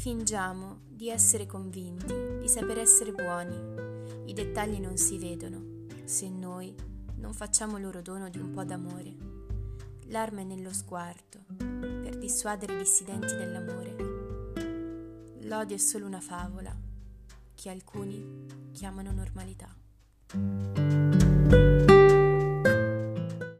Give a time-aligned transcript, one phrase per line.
[0.00, 3.54] Fingiamo di essere convinti, di saper essere buoni.
[4.30, 6.74] I dettagli non si vedono se noi
[7.16, 9.14] non facciamo loro dono di un po' d'amore.
[10.06, 11.40] L'arma è nello sguardo,
[12.00, 13.96] per dissuadere i dissidenti dell'amore.
[15.42, 16.74] L'odio è solo una favola
[17.54, 19.68] che alcuni chiamano normalità.